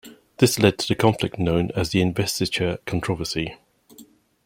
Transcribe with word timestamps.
This 0.37 0.57
led 0.57 0.79
to 0.79 0.87
the 0.87 0.95
conflict 0.95 1.37
known 1.37 1.69
as 1.75 1.91
the 1.91 2.01
Investiture 2.01 2.79
Controversy. 2.87 3.57